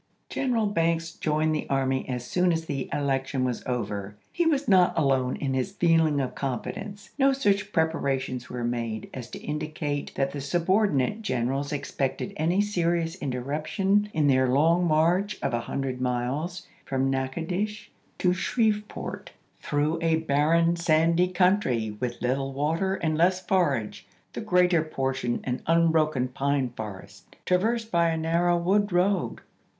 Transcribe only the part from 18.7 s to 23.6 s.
port," through a barren, sandy country, with little water and less